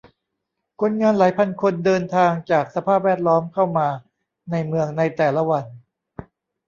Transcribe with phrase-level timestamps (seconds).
[0.81, 3.87] คนงานหลายพันคนเดินทางจากสภาพแวดล้อมเข้ามา
[4.51, 5.65] ในเมืองในแต่ละวัน